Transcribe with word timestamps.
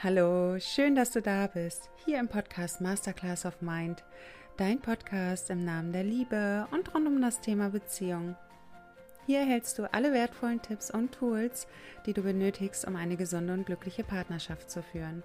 Hallo, 0.00 0.60
schön, 0.60 0.94
dass 0.94 1.10
du 1.10 1.20
da 1.20 1.48
bist. 1.48 1.90
Hier 2.04 2.20
im 2.20 2.28
Podcast 2.28 2.80
Masterclass 2.80 3.44
of 3.44 3.60
Mind, 3.60 4.04
dein 4.56 4.80
Podcast 4.80 5.50
im 5.50 5.64
Namen 5.64 5.90
der 5.90 6.04
Liebe 6.04 6.68
und 6.70 6.94
rund 6.94 7.08
um 7.08 7.20
das 7.20 7.40
Thema 7.40 7.70
Beziehung. 7.70 8.36
Hier 9.26 9.40
erhältst 9.40 9.76
du 9.76 9.92
alle 9.92 10.12
wertvollen 10.12 10.62
Tipps 10.62 10.92
und 10.92 11.10
Tools, 11.10 11.66
die 12.06 12.12
du 12.12 12.22
benötigst, 12.22 12.86
um 12.86 12.94
eine 12.94 13.16
gesunde 13.16 13.52
und 13.52 13.66
glückliche 13.66 14.04
Partnerschaft 14.04 14.70
zu 14.70 14.84
führen. 14.84 15.24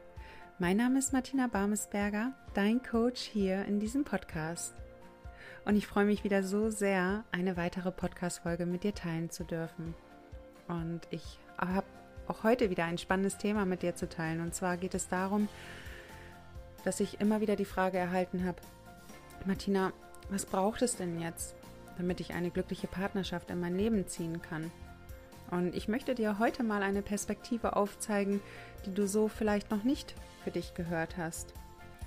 Mein 0.57 0.77
Name 0.77 0.97
ist 0.97 1.13
Martina 1.13 1.45
Barmesberger, 1.45 2.33
dein 2.55 2.81
Coach 2.81 3.21
hier 3.21 3.65
in 3.65 3.79
diesem 3.79 4.03
Podcast. 4.03 4.73
Und 5.65 5.75
ich 5.75 5.85
freue 5.85 6.05
mich 6.05 6.23
wieder 6.23 6.41
so 6.41 6.71
sehr, 6.71 7.25
eine 7.31 7.57
weitere 7.57 7.91
Podcast-Folge 7.91 8.65
mit 8.65 8.83
dir 8.83 8.95
teilen 8.95 9.29
zu 9.29 9.43
dürfen. 9.43 9.93
Und 10.67 11.01
ich 11.11 11.37
habe 11.59 11.85
auch 12.27 12.43
heute 12.43 12.69
wieder 12.69 12.85
ein 12.85 12.97
spannendes 12.97 13.37
Thema 13.37 13.65
mit 13.65 13.81
dir 13.81 13.95
zu 13.95 14.07
teilen. 14.07 14.41
Und 14.41 14.55
zwar 14.55 14.77
geht 14.77 14.93
es 14.93 15.07
darum, 15.07 15.47
dass 16.83 16.99
ich 16.99 17.19
immer 17.21 17.41
wieder 17.41 17.55
die 17.55 17.65
Frage 17.65 17.97
erhalten 17.97 18.45
habe, 18.45 18.61
Martina, 19.45 19.91
was 20.29 20.45
braucht 20.45 20.81
es 20.81 20.95
denn 20.95 21.19
jetzt, 21.19 21.55
damit 21.97 22.19
ich 22.19 22.33
eine 22.33 22.49
glückliche 22.49 22.87
Partnerschaft 22.87 23.49
in 23.49 23.59
mein 23.59 23.75
Leben 23.75 24.07
ziehen 24.07 24.41
kann? 24.41 24.71
Und 25.51 25.75
ich 25.75 25.87
möchte 25.87 26.15
dir 26.15 26.39
heute 26.39 26.63
mal 26.63 26.81
eine 26.81 27.01
Perspektive 27.01 27.75
aufzeigen, 27.75 28.41
die 28.85 28.93
du 28.93 29.07
so 29.07 29.27
vielleicht 29.27 29.69
noch 29.69 29.83
nicht 29.83 30.15
für 30.43 30.51
dich 30.51 30.73
gehört 30.73 31.17
hast. 31.17 31.53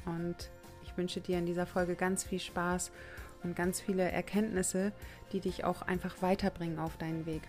Und 0.04 0.50
ich 0.82 0.96
wünsche 0.96 1.20
dir 1.20 1.38
in 1.38 1.46
dieser 1.46 1.66
Folge 1.66 1.94
ganz 1.94 2.24
viel 2.24 2.40
Spaß 2.40 2.90
und 3.42 3.54
ganz 3.54 3.80
viele 3.80 4.10
Erkenntnisse, 4.10 4.92
die 5.32 5.40
dich 5.40 5.64
auch 5.64 5.82
einfach 5.82 6.22
weiterbringen 6.22 6.78
auf 6.78 6.96
deinen 6.96 7.26
Weg. 7.26 7.42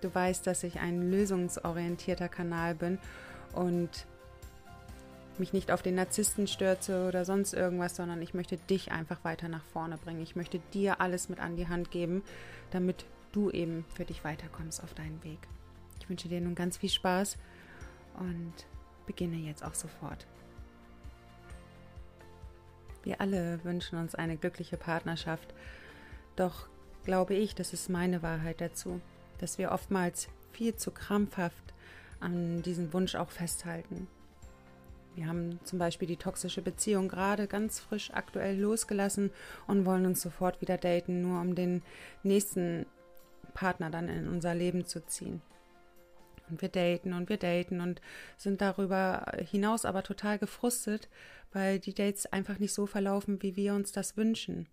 Du 0.00 0.14
weißt, 0.14 0.46
dass 0.46 0.62
ich 0.62 0.78
ein 0.78 1.10
lösungsorientierter 1.10 2.28
Kanal 2.28 2.74
bin 2.74 2.98
und 3.52 4.06
mich 5.38 5.52
nicht 5.52 5.70
auf 5.70 5.82
den 5.82 5.94
Narzissten 5.94 6.46
stürze 6.46 7.06
oder 7.06 7.24
sonst 7.24 7.52
irgendwas, 7.52 7.96
sondern 7.96 8.22
ich 8.22 8.34
möchte 8.34 8.56
dich 8.56 8.90
einfach 8.92 9.24
weiter 9.24 9.48
nach 9.48 9.64
vorne 9.64 9.96
bringen. 9.96 10.22
Ich 10.22 10.36
möchte 10.36 10.58
dir 10.72 11.00
alles 11.00 11.28
mit 11.28 11.40
an 11.40 11.56
die 11.56 11.68
Hand 11.68 11.90
geben, 11.90 12.22
damit 12.70 13.04
du 13.32 13.50
eben 13.50 13.84
für 13.94 14.04
dich 14.04 14.24
weiterkommst 14.24 14.82
auf 14.82 14.94
deinen 14.94 15.22
Weg. 15.24 15.38
Ich 16.00 16.08
wünsche 16.08 16.28
dir 16.28 16.40
nun 16.40 16.54
ganz 16.54 16.76
viel 16.76 16.88
Spaß 16.88 17.36
und 18.18 18.52
beginne 19.06 19.36
jetzt 19.36 19.64
auch 19.64 19.74
sofort. 19.74 20.26
Wir 23.04 23.20
alle 23.20 23.62
wünschen 23.64 23.98
uns 23.98 24.14
eine 24.14 24.36
glückliche 24.36 24.76
Partnerschaft, 24.76 25.54
doch 26.36 26.68
glaube 27.04 27.34
ich, 27.34 27.54
das 27.54 27.72
ist 27.72 27.88
meine 27.88 28.22
Wahrheit 28.22 28.60
dazu 28.60 29.00
dass 29.38 29.58
wir 29.58 29.72
oftmals 29.72 30.28
viel 30.52 30.74
zu 30.76 30.90
krampfhaft 30.90 31.74
an 32.20 32.62
diesem 32.62 32.92
Wunsch 32.92 33.14
auch 33.14 33.30
festhalten. 33.30 34.08
Wir 35.14 35.26
haben 35.26 35.58
zum 35.64 35.80
Beispiel 35.80 36.06
die 36.06 36.16
toxische 36.16 36.62
Beziehung 36.62 37.08
gerade 37.08 37.48
ganz 37.48 37.80
frisch 37.80 38.12
aktuell 38.12 38.56
losgelassen 38.56 39.32
und 39.66 39.84
wollen 39.84 40.06
uns 40.06 40.20
sofort 40.20 40.60
wieder 40.60 40.78
daten, 40.78 41.22
nur 41.22 41.40
um 41.40 41.56
den 41.56 41.82
nächsten 42.22 42.86
Partner 43.52 43.90
dann 43.90 44.08
in 44.08 44.28
unser 44.28 44.54
Leben 44.54 44.84
zu 44.86 45.04
ziehen. 45.04 45.42
Und 46.48 46.62
wir 46.62 46.68
daten 46.68 47.12
und 47.14 47.28
wir 47.28 47.36
daten 47.36 47.80
und 47.80 48.00
sind 48.36 48.60
darüber 48.60 49.26
hinaus 49.50 49.84
aber 49.84 50.04
total 50.04 50.38
gefrustet, 50.38 51.08
weil 51.52 51.80
die 51.80 51.94
Dates 51.94 52.26
einfach 52.26 52.58
nicht 52.58 52.72
so 52.72 52.86
verlaufen, 52.86 53.42
wie 53.42 53.56
wir 53.56 53.74
uns 53.74 53.92
das 53.92 54.16
wünschen. 54.16 54.68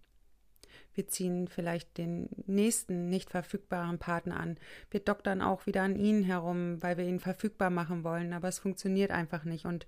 Wir 0.94 1.08
ziehen 1.08 1.48
vielleicht 1.48 1.98
den 1.98 2.30
nächsten 2.46 3.10
nicht 3.10 3.30
verfügbaren 3.30 4.00
Partner 4.00 4.40
an. 4.40 4.58
Wir 4.92 5.00
doktern 5.00 5.42
auch 5.42 5.66
wieder 5.66 5.84
an 5.84 5.98
ihn 5.98 6.24
herum, 6.24 6.82
weil 6.82 6.98
wir 6.98 7.06
ihn 7.06 7.20
verfügbar 7.20 7.70
machen 7.70 8.04
wollen, 8.04 8.34
aber 8.34 8.48
es 8.48 8.60
funktioniert 8.60 9.12
einfach 9.12 9.44
nicht. 9.44 9.66
Und 9.66 9.86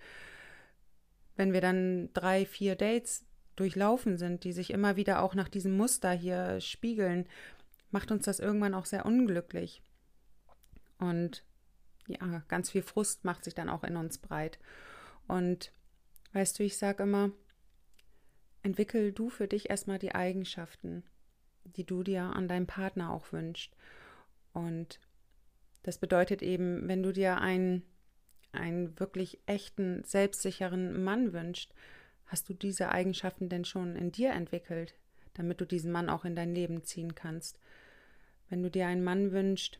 wenn 1.35 1.53
wir 1.53 1.61
dann 1.61 2.09
drei, 2.13 2.45
vier 2.45 2.75
Dates 2.75 3.25
durchlaufen 3.55 4.17
sind, 4.17 4.43
die 4.43 4.53
sich 4.53 4.71
immer 4.71 4.95
wieder 4.95 5.21
auch 5.21 5.33
nach 5.33 5.49
diesem 5.49 5.77
Muster 5.77 6.11
hier 6.11 6.59
spiegeln, 6.61 7.27
macht 7.91 8.11
uns 8.11 8.25
das 8.25 8.39
irgendwann 8.39 8.73
auch 8.73 8.85
sehr 8.85 9.05
unglücklich. 9.05 9.81
Und 10.99 11.43
ja, 12.07 12.43
ganz 12.47 12.69
viel 12.71 12.81
Frust 12.81 13.25
macht 13.25 13.43
sich 13.43 13.55
dann 13.55 13.69
auch 13.69 13.83
in 13.83 13.97
uns 13.97 14.17
breit. 14.17 14.59
Und 15.27 15.71
weißt 16.33 16.59
du, 16.59 16.63
ich 16.63 16.77
sage 16.77 17.03
immer, 17.03 17.31
entwickel 18.63 19.11
du 19.11 19.29
für 19.29 19.47
dich 19.47 19.69
erstmal 19.69 19.99
die 19.99 20.15
Eigenschaften, 20.15 21.03
die 21.63 21.85
du 21.85 22.03
dir 22.03 22.23
an 22.23 22.47
deinem 22.47 22.67
Partner 22.67 23.11
auch 23.11 23.31
wünschst. 23.31 23.75
Und 24.53 24.99
das 25.83 25.97
bedeutet 25.97 26.41
eben, 26.41 26.87
wenn 26.87 27.03
du 27.03 27.11
dir 27.11 27.37
einen, 27.37 27.83
einen 28.51 28.99
wirklich 28.99 29.39
echten, 29.45 30.03
selbstsicheren 30.03 31.03
Mann 31.03 31.33
wünschst, 31.33 31.73
hast 32.25 32.49
du 32.49 32.53
diese 32.53 32.89
Eigenschaften 32.89 33.49
denn 33.49 33.65
schon 33.65 33.95
in 33.95 34.11
dir 34.11 34.31
entwickelt, 34.31 34.95
damit 35.33 35.61
du 35.61 35.65
diesen 35.65 35.91
Mann 35.91 36.09
auch 36.09 36.25
in 36.25 36.35
dein 36.35 36.53
Leben 36.53 36.83
ziehen 36.83 37.15
kannst. 37.15 37.59
Wenn 38.49 38.63
du 38.63 38.69
dir 38.69 38.87
einen 38.87 39.03
Mann 39.03 39.31
wünschst, 39.31 39.79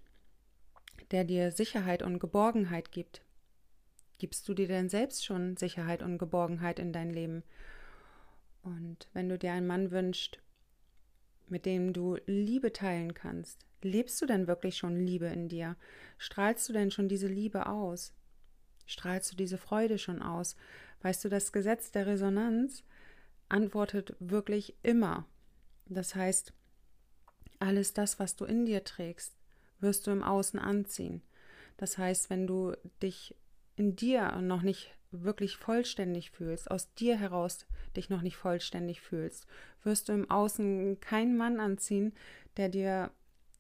der 1.12 1.24
dir 1.24 1.52
Sicherheit 1.52 2.04
und 2.04 2.20
Geborgenheit 2.20 2.92
gibt, 2.92 3.22
gibst 4.18 4.48
du 4.48 4.54
dir 4.54 4.68
denn 4.68 4.90
selbst 4.90 5.26
schon 5.26 5.58
Sicherheit 5.58 6.02
und 6.02 6.18
Geborgenheit 6.18 6.80
in 6.80 6.92
dein 6.92 7.10
Leben? 7.10 7.44
Und 8.68 9.08
wenn 9.14 9.30
du 9.30 9.38
dir 9.38 9.54
einen 9.54 9.66
Mann 9.66 9.92
wünschst, 9.92 10.40
mit 11.48 11.66
dem 11.66 11.94
du 11.94 12.18
Liebe 12.26 12.74
teilen 12.74 13.14
kannst, 13.14 13.66
lebst 13.82 14.22
du 14.22 14.26
denn 14.26 14.48
wirklich 14.48 14.76
schon 14.76 15.00
Liebe 15.00 15.28
in 15.28 15.48
dir? 15.48 15.78
Strahlst 16.18 16.68
du 16.68 16.74
denn 16.74 16.92
schon 16.92 17.08
diese 17.08 17.28
Liebe 17.28 17.68
aus? 17.68 18.14
Strahlst 18.86 19.32
du 19.32 19.38
diese 19.38 19.58
Freude 19.58 19.98
schon 19.98 20.22
aus? 20.22 20.58
Weißt 21.02 21.24
du, 21.24 21.30
das 21.30 21.54
Gesetz 21.54 21.92
der 21.92 22.08
Resonanz 22.08 22.84
antwortet 23.48 24.18
wirklich 24.20 24.76
immer. 24.84 25.26
Das 25.86 26.16
heißt, 26.16 26.52
alles 27.60 27.94
das, 27.94 28.20
was 28.20 28.36
du 28.36 28.44
in 28.44 28.66
dir 28.66 28.84
trägst, 28.84 29.38
wirst 29.80 30.08
du 30.08 30.12
im 30.12 30.24
Außen 30.24 30.60
anziehen. 30.60 31.22
Das 31.78 31.98
heißt, 31.98 32.30
wenn 32.30 32.48
du 32.48 32.74
dich 33.02 33.34
in 33.78 33.96
dir 33.96 34.42
noch 34.42 34.62
nicht 34.62 34.94
wirklich 35.12 35.56
vollständig 35.56 36.32
fühlst, 36.32 36.70
aus 36.70 36.94
dir 36.96 37.18
heraus 37.18 37.66
dich 37.98 38.10
noch 38.10 38.22
nicht 38.22 38.38
vollständig 38.38 39.02
fühlst, 39.02 39.46
wirst 39.84 40.10
du 40.10 40.14
im 40.14 40.30
Außen 40.30 41.00
keinen 41.02 41.36
Mann 41.36 41.60
anziehen, 41.60 42.14
der 42.56 42.70
dir 42.70 43.12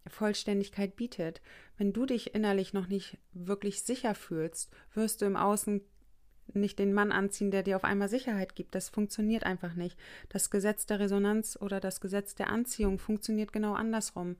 Vollständigkeit 0.07 0.95
bietet. 0.95 1.41
Wenn 1.77 1.93
du 1.93 2.05
dich 2.05 2.33
innerlich 2.33 2.73
noch 2.73 2.87
nicht 2.87 3.17
wirklich 3.33 3.83
sicher 3.83 4.15
fühlst, 4.15 4.71
wirst 4.93 5.21
du 5.21 5.25
im 5.25 5.35
Außen 5.35 5.81
nicht 6.53 6.79
den 6.79 6.93
Mann 6.93 7.11
anziehen, 7.11 7.51
der 7.51 7.63
dir 7.63 7.75
auf 7.75 7.83
einmal 7.83 8.09
Sicherheit 8.09 8.55
gibt. 8.55 8.73
Das 8.73 8.89
funktioniert 8.89 9.43
einfach 9.43 9.75
nicht. 9.75 9.97
Das 10.29 10.49
Gesetz 10.49 10.85
der 10.85 10.99
Resonanz 10.99 11.57
oder 11.59 11.79
das 11.79 11.99
Gesetz 11.99 12.35
der 12.35 12.49
Anziehung 12.49 12.99
funktioniert 12.99 13.51
genau 13.51 13.73
andersrum. 13.73 14.37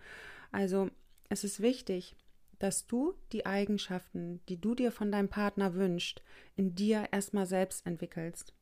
Also 0.52 0.90
es 1.30 1.44
ist 1.44 1.62
wichtig, 1.62 2.16
dass 2.60 2.88
du 2.88 3.14
die 3.32 3.46
Eigenschaften, 3.46 4.42
die 4.50 4.60
du 4.60 4.74
dir 4.74 4.92
von 4.92 5.12
deinem 5.12 5.30
Partner 5.30 5.76
wünschst, 5.76 6.24
in 6.56 6.76
dir 6.76 7.10
erstmal 7.12 7.46
selbst 7.46 7.86
entwickelst. 7.86 8.54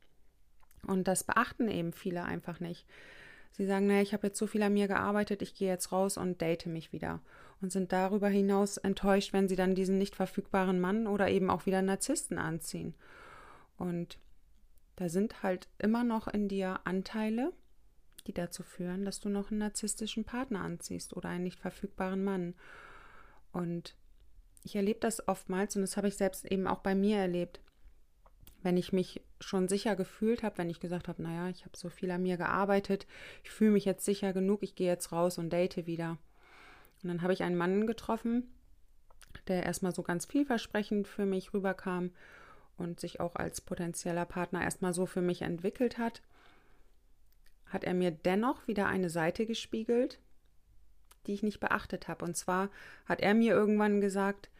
Und 0.86 1.08
das 1.08 1.24
beachten 1.24 1.68
eben 1.68 1.92
viele 1.92 2.24
einfach 2.24 2.60
nicht. 2.60 2.86
Sie 3.52 3.66
sagen, 3.66 3.86
naja, 3.86 4.02
ich 4.02 4.12
habe 4.12 4.26
jetzt 4.26 4.38
so 4.38 4.46
viel 4.46 4.62
an 4.62 4.74
mir 4.74 4.86
gearbeitet, 4.86 5.40
ich 5.40 5.54
gehe 5.54 5.68
jetzt 5.68 5.90
raus 5.90 6.18
und 6.18 6.42
date 6.42 6.66
mich 6.66 6.92
wieder. 6.92 7.20
Und 7.62 7.72
sind 7.72 7.90
darüber 7.90 8.28
hinaus 8.28 8.76
enttäuscht, 8.76 9.32
wenn 9.32 9.48
sie 9.48 9.56
dann 9.56 9.74
diesen 9.74 9.96
nicht 9.96 10.14
verfügbaren 10.14 10.78
Mann 10.78 11.06
oder 11.06 11.30
eben 11.30 11.48
auch 11.48 11.64
wieder 11.64 11.80
Narzissten 11.80 12.38
anziehen. 12.38 12.94
Und 13.78 14.18
da 14.96 15.08
sind 15.08 15.42
halt 15.42 15.68
immer 15.78 16.04
noch 16.04 16.28
in 16.28 16.48
dir 16.48 16.80
Anteile, 16.84 17.52
die 18.26 18.34
dazu 18.34 18.62
führen, 18.62 19.04
dass 19.04 19.20
du 19.20 19.28
noch 19.28 19.50
einen 19.50 19.60
narzisstischen 19.60 20.24
Partner 20.24 20.60
anziehst 20.60 21.16
oder 21.16 21.30
einen 21.30 21.44
nicht 21.44 21.60
verfügbaren 21.60 22.24
Mann. 22.24 22.54
Und 23.52 23.94
ich 24.64 24.76
erlebe 24.76 25.00
das 25.00 25.26
oftmals 25.28 25.76
und 25.76 25.82
das 25.82 25.96
habe 25.96 26.08
ich 26.08 26.16
selbst 26.16 26.44
eben 26.44 26.66
auch 26.66 26.80
bei 26.80 26.94
mir 26.94 27.18
erlebt. 27.18 27.60
Wenn 28.66 28.76
ich 28.76 28.92
mich 28.92 29.22
schon 29.40 29.68
sicher 29.68 29.94
gefühlt 29.94 30.42
habe, 30.42 30.58
wenn 30.58 30.70
ich 30.70 30.80
gesagt 30.80 31.06
habe, 31.06 31.22
naja, 31.22 31.48
ich 31.50 31.64
habe 31.64 31.76
so 31.76 31.88
viel 31.88 32.10
an 32.10 32.24
mir 32.24 32.36
gearbeitet, 32.36 33.06
ich 33.44 33.50
fühle 33.52 33.70
mich 33.70 33.84
jetzt 33.84 34.04
sicher 34.04 34.32
genug, 34.32 34.64
ich 34.64 34.74
gehe 34.74 34.88
jetzt 34.88 35.12
raus 35.12 35.38
und 35.38 35.50
date 35.50 35.86
wieder. 35.86 36.18
Und 37.00 37.08
dann 37.10 37.22
habe 37.22 37.32
ich 37.32 37.44
einen 37.44 37.56
Mann 37.56 37.86
getroffen, 37.86 38.52
der 39.46 39.62
erstmal 39.62 39.94
so 39.94 40.02
ganz 40.02 40.26
vielversprechend 40.26 41.06
für 41.06 41.26
mich 41.26 41.54
rüberkam 41.54 42.10
und 42.76 42.98
sich 42.98 43.20
auch 43.20 43.36
als 43.36 43.60
potenzieller 43.60 44.24
Partner 44.24 44.62
erstmal 44.62 44.92
so 44.92 45.06
für 45.06 45.22
mich 45.22 45.42
entwickelt 45.42 45.96
hat, 45.96 46.20
hat 47.66 47.84
er 47.84 47.94
mir 47.94 48.10
dennoch 48.10 48.66
wieder 48.66 48.88
eine 48.88 49.10
Seite 49.10 49.46
gespiegelt, 49.46 50.18
die 51.28 51.34
ich 51.34 51.44
nicht 51.44 51.60
beachtet 51.60 52.08
habe. 52.08 52.24
Und 52.24 52.36
zwar 52.36 52.70
hat 53.04 53.20
er 53.20 53.34
mir 53.34 53.54
irgendwann 53.54 54.00
gesagt, 54.00 54.50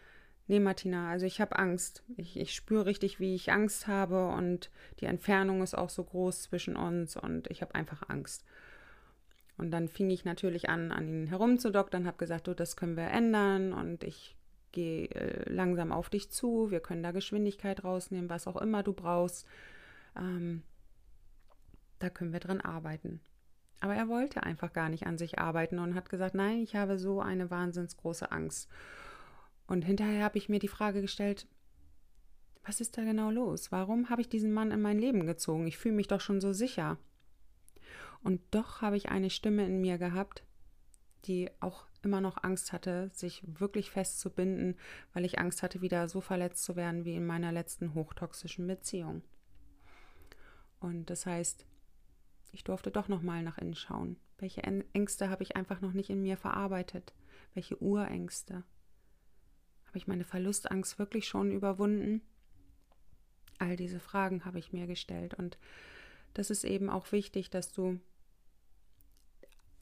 nee 0.47 0.61
Martina, 0.61 1.11
also 1.11 1.27
ich 1.27 1.41
habe 1.41 1.59
Angst. 1.59 2.03
Ich, 2.17 2.37
ich 2.37 2.55
spüre 2.55 2.87
richtig, 2.87 3.21
wie 3.21 3.35
ich 3.35 3.53
Angst 3.53 3.87
habe 3.87 4.29
und 4.29 4.71
die 5.01 5.07
Entfernung 5.07 5.63
ist 5.63 5.77
auch 5.77 5.91
so 5.91 6.05
groß 6.05 6.43
zwischen 6.43 6.77
uns 6.77 7.17
und 7.17 7.51
ich 7.51 7.63
habe 7.63 7.75
einfach 7.75 8.09
Angst. 8.09 8.45
Und 9.59 9.71
dann 9.71 9.89
fing 9.89 10.11
ich 10.11 10.25
natürlich 10.25 10.69
an, 10.69 10.93
an 10.93 11.09
ihn 11.09 11.27
herumzudoktern, 11.27 12.07
habe 12.07 12.19
gesagt, 12.19 12.47
du, 12.47 12.55
das 12.55 12.77
können 12.77 12.97
wir 12.97 13.09
ändern 13.09 13.73
und 13.73 14.05
ich 14.05 14.37
gehe 14.73 15.09
äh, 15.09 15.51
langsam 15.51 15.93
auf 15.93 16.11
dich 16.11 16.31
zu, 16.31 16.71
wir 16.71 16.81
können 16.81 17.03
da 17.03 17.11
Geschwindigkeit 17.11 17.83
rausnehmen, 17.83 18.29
was 18.29 18.47
auch 18.47 18.57
immer 18.57 18.83
du 18.83 18.93
brauchst. 18.93 19.47
Ähm, 20.15 20.63
da 21.99 22.11
können 22.11 22.35
wir 22.35 22.41
dran 22.41 22.61
arbeiten. 22.61 23.21
Aber 23.81 23.95
er 23.95 24.09
wollte 24.09 24.43
einfach 24.43 24.73
gar 24.73 24.89
nicht 24.89 25.07
an 25.07 25.19
sich 25.19 25.39
arbeiten 25.39 25.79
und 25.79 25.95
hat 25.95 26.11
gesagt, 26.11 26.35
nein, 26.35 26.59
ich 26.59 26.77
habe 26.77 26.99
so 26.99 27.21
eine 27.21 27.51
wahnsinns 27.51 27.97
große 27.97 28.31
Angst. 28.31 28.69
Und 29.67 29.83
hinterher 29.85 30.25
habe 30.25 30.39
ich 30.39 30.49
mir 30.49 30.59
die 30.59 30.69
Frage 30.69 31.01
gestellt, 31.01 31.47
was 32.65 32.81
ist 32.81 32.99
da 32.99 33.05
genau 33.05 33.31
los? 33.31 33.71
Warum 33.71 34.11
habe 34.11 34.21
ich 34.21 34.29
diesen 34.29 34.53
Mann 34.53 34.73
in 34.73 34.83
mein 34.83 34.99
Leben 34.99 35.27
gezogen? 35.27 35.67
Ich 35.67 35.79
fühle 35.79 35.95
mich 35.95 36.09
doch 36.09 36.21
schon 36.21 36.41
so 36.41 36.53
sicher. 36.53 36.99
Und 38.23 38.41
doch 38.51 38.83
habe 38.83 38.97
ich 38.97 39.09
eine 39.09 39.31
Stimme 39.31 39.65
in 39.67 39.81
mir 39.81 39.99
gehabt, 39.99 40.43
die 41.27 41.51
auch 41.61 41.87
immer 42.03 42.21
noch 42.21 42.43
Angst 42.43 42.73
hatte, 42.73 43.11
sich 43.13 43.43
wirklich 43.47 43.91
festzubinden, 43.91 44.77
weil 45.13 45.25
ich 45.25 45.39
Angst 45.39 45.63
hatte, 45.63 45.81
wieder 45.81 46.09
so 46.09 46.21
verletzt 46.21 46.65
zu 46.65 46.77
werden 46.77 47.05
wie 47.05 47.15
in 47.15 47.27
meiner 47.27 47.53
letzten 47.53 47.95
hochtoxischen 47.95 48.67
Beziehung. 48.67 49.23
Und 50.81 51.11
das 51.11 51.27
heißt, 51.27 51.67
ich 52.53 52.65
durfte 52.65 52.91
doch 52.91 53.09
noch 53.09 53.23
mal 53.23 53.43
nach 53.43 53.59
innen 53.59 53.75
schauen. 53.75 54.17
Welche 54.39 54.63
Ängste 54.63 55.31
habe 55.31 55.43
ich 55.43 55.57
einfach 55.57 55.81
noch 55.81 55.93
nicht 55.93 56.11
in 56.11 56.23
mir 56.23 56.37
verarbeitet? 56.37 57.15
Welche 57.55 57.81
Urängste? 57.81 58.65
Habe 59.87 59.99
ich 59.99 60.07
meine 60.07 60.25
Verlustangst 60.25 60.99
wirklich 60.99 61.27
schon 61.29 61.51
überwunden? 61.51 62.23
All 63.59 63.77
diese 63.77 64.01
Fragen 64.01 64.45
habe 64.45 64.59
ich 64.59 64.73
mir 64.73 64.87
gestellt 64.87 65.35
und 65.35 65.59
das 66.35 66.51
ist 66.51 66.65
eben 66.65 66.91
auch 66.91 67.13
wichtig, 67.13 67.49
dass 67.49 67.73
du 67.73 67.99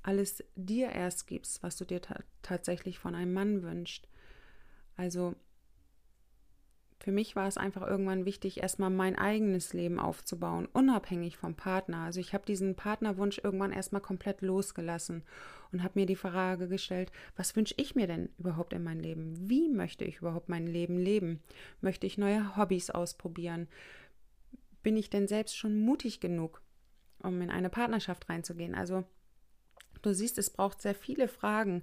alles 0.02 0.44
dir 0.54 0.90
erst 0.90 1.26
gibst, 1.26 1.62
was 1.62 1.76
du 1.76 1.84
dir 1.84 2.00
ta 2.00 2.22
tatsächlich 2.42 2.98
von 2.98 3.14
einem 3.14 3.32
Mann 3.32 3.62
wünschst. 3.62 4.06
Also 4.96 5.34
für 7.00 7.12
mich 7.12 7.36
war 7.36 7.46
es 7.46 7.58
einfach 7.58 7.86
irgendwann 7.86 8.24
wichtig, 8.24 8.62
erstmal 8.62 8.90
mein 8.90 9.16
eigenes 9.16 9.72
Leben 9.72 9.98
aufzubauen, 9.98 10.66
unabhängig 10.72 11.36
vom 11.36 11.54
Partner. 11.54 11.98
Also 11.98 12.20
ich 12.20 12.32
habe 12.32 12.46
diesen 12.46 12.76
Partnerwunsch 12.76 13.40
irgendwann 13.42 13.72
erstmal 13.72 14.00
komplett 14.00 14.40
losgelassen 14.40 15.22
und 15.72 15.82
habe 15.82 15.98
mir 15.98 16.06
die 16.06 16.16
Frage 16.16 16.68
gestellt, 16.68 17.12
was 17.36 17.54
wünsche 17.56 17.74
ich 17.76 17.94
mir 17.94 18.06
denn 18.06 18.30
überhaupt 18.38 18.72
in 18.72 18.82
mein 18.82 19.00
Leben? 19.00 19.34
Wie 19.48 19.68
möchte 19.68 20.04
ich 20.04 20.18
überhaupt 20.18 20.48
mein 20.48 20.66
Leben 20.66 20.98
leben? 20.98 21.42
Möchte 21.80 22.06
ich 22.06 22.16
neue 22.16 22.56
Hobbys 22.56 22.90
ausprobieren? 22.90 23.68
Bin 24.82 24.96
ich 24.96 25.10
denn 25.10 25.28
selbst 25.28 25.56
schon 25.56 25.78
mutig 25.78 26.20
genug, 26.20 26.62
um 27.22 27.40
in 27.42 27.50
eine 27.50 27.70
Partnerschaft 27.70 28.28
reinzugehen? 28.28 28.74
Also 28.74 29.04
Du 30.04 30.12
siehst, 30.12 30.36
es 30.36 30.50
braucht 30.50 30.82
sehr 30.82 30.94
viele 30.94 31.28
Fragen, 31.28 31.82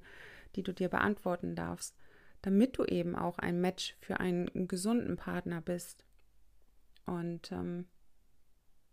die 0.56 0.62
du 0.62 0.74
dir 0.74 0.90
beantworten 0.90 1.56
darfst, 1.56 1.98
damit 2.41 2.77
du 2.77 2.85
eben 2.85 3.15
auch 3.15 3.38
ein 3.38 3.61
Match 3.61 3.95
für 3.99 4.19
einen 4.19 4.67
gesunden 4.67 5.17
Partner 5.17 5.61
bist. 5.61 6.05
Und 7.05 7.51
ähm, 7.51 7.85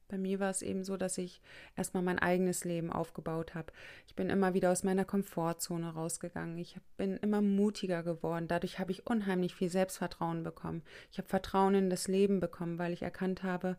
bei 0.08 0.18
mir 0.18 0.40
war 0.40 0.50
es 0.50 0.62
eben 0.62 0.84
so, 0.84 0.96
dass 0.96 1.18
ich 1.18 1.42
erstmal 1.76 2.02
mein 2.02 2.18
eigenes 2.18 2.64
Leben 2.64 2.90
aufgebaut 2.90 3.54
habe. 3.54 3.72
Ich 4.06 4.14
bin 4.14 4.30
immer 4.30 4.54
wieder 4.54 4.72
aus 4.72 4.82
meiner 4.82 5.04
Komfortzone 5.04 5.92
rausgegangen. 5.92 6.56
Ich 6.58 6.78
bin 6.96 7.16
immer 7.18 7.42
mutiger 7.42 8.02
geworden. 8.02 8.48
Dadurch 8.48 8.78
habe 8.78 8.92
ich 8.92 9.06
unheimlich 9.06 9.54
viel 9.54 9.68
Selbstvertrauen 9.68 10.42
bekommen. 10.42 10.82
Ich 11.10 11.18
habe 11.18 11.28
Vertrauen 11.28 11.74
in 11.74 11.90
das 11.90 12.08
Leben 12.08 12.40
bekommen, 12.40 12.78
weil 12.78 12.92
ich 12.92 13.02
erkannt 13.02 13.42
habe, 13.42 13.76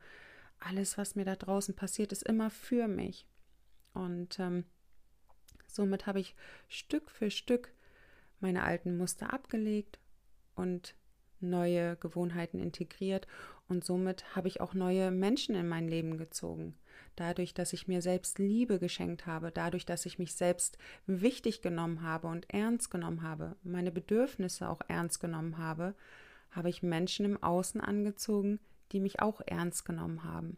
alles, 0.59 0.97
was 0.97 1.15
mir 1.15 1.25
da 1.25 1.35
draußen 1.35 1.75
passiert, 1.75 2.11
ist 2.11 2.23
immer 2.23 2.49
für 2.49 2.87
mich. 2.87 3.25
Und 3.93 4.39
ähm, 4.39 4.65
Somit 5.69 6.07
habe 6.07 6.19
ich 6.19 6.35
Stück 6.67 7.11
für 7.11 7.29
Stück 7.31 7.71
meine 8.39 8.63
alten 8.63 8.97
Muster 8.97 9.33
abgelegt 9.33 9.99
und 10.55 10.95
neue 11.41 11.95
Gewohnheiten 11.97 12.59
integriert 12.59 13.27
und 13.67 13.85
somit 13.85 14.35
habe 14.35 14.47
ich 14.47 14.61
auch 14.61 14.73
neue 14.73 15.11
Menschen 15.11 15.55
in 15.55 15.67
mein 15.67 15.87
Leben 15.87 16.17
gezogen. 16.17 16.75
Dadurch, 17.15 17.53
dass 17.53 17.73
ich 17.73 17.87
mir 17.87 18.01
selbst 18.01 18.39
Liebe 18.39 18.79
geschenkt 18.79 19.25
habe, 19.25 19.51
dadurch, 19.51 19.85
dass 19.85 20.05
ich 20.05 20.19
mich 20.19 20.33
selbst 20.33 20.77
wichtig 21.05 21.61
genommen 21.61 22.01
habe 22.01 22.27
und 22.27 22.51
ernst 22.53 22.91
genommen 22.91 23.21
habe, 23.21 23.55
meine 23.63 23.91
Bedürfnisse 23.91 24.69
auch 24.69 24.81
ernst 24.87 25.19
genommen 25.19 25.57
habe, 25.57 25.95
habe 26.51 26.69
ich 26.69 26.83
Menschen 26.83 27.25
im 27.25 27.41
Außen 27.41 27.79
angezogen, 27.79 28.59
die 28.91 28.99
mich 28.99 29.21
auch 29.21 29.41
ernst 29.45 29.85
genommen 29.85 30.23
haben, 30.23 30.57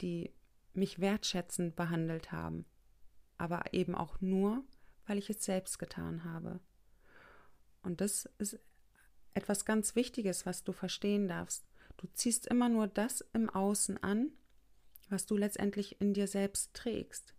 die 0.00 0.32
mich 0.72 1.00
wertschätzend 1.00 1.76
behandelt 1.76 2.30
haben, 2.30 2.64
aber 3.38 3.72
eben 3.72 3.94
auch 3.94 4.20
nur, 4.20 4.62
weil 5.06 5.18
ich 5.18 5.30
es 5.30 5.44
selbst 5.44 5.78
getan 5.78 6.24
habe. 6.24 6.60
Und 7.82 8.00
das 8.00 8.28
ist 8.38 8.58
etwas 9.34 9.64
ganz 9.64 9.96
Wichtiges, 9.96 10.46
was 10.46 10.64
du 10.64 10.72
verstehen 10.72 11.28
darfst. 11.28 11.64
Du 11.96 12.06
ziehst 12.14 12.46
immer 12.46 12.68
nur 12.68 12.86
das 12.86 13.24
im 13.32 13.50
Außen 13.50 14.02
an, 14.02 14.30
was 15.08 15.26
du 15.26 15.36
letztendlich 15.36 16.00
in 16.00 16.14
dir 16.14 16.26
selbst 16.26 16.74
trägst. 16.74 17.34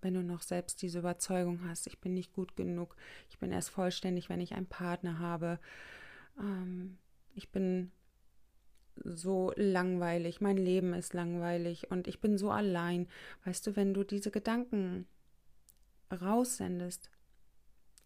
Wenn 0.00 0.14
du 0.14 0.22
noch 0.22 0.42
selbst 0.42 0.82
diese 0.82 0.98
Überzeugung 0.98 1.68
hast, 1.68 1.86
ich 1.86 2.00
bin 2.00 2.14
nicht 2.14 2.32
gut 2.32 2.56
genug, 2.56 2.96
ich 3.30 3.38
bin 3.38 3.52
erst 3.52 3.70
vollständig, 3.70 4.28
wenn 4.28 4.40
ich 4.40 4.54
einen 4.54 4.66
Partner 4.66 5.18
habe, 5.18 5.60
ähm, 6.38 6.98
ich 7.34 7.50
bin 7.50 7.92
so 8.96 9.52
langweilig, 9.56 10.40
mein 10.40 10.56
Leben 10.56 10.92
ist 10.92 11.14
langweilig 11.14 11.90
und 11.90 12.08
ich 12.08 12.20
bin 12.20 12.36
so 12.36 12.50
allein. 12.50 13.08
Weißt 13.44 13.66
du, 13.66 13.76
wenn 13.76 13.94
du 13.94 14.04
diese 14.04 14.30
Gedanken 14.30 15.06
raussendest, 16.10 17.10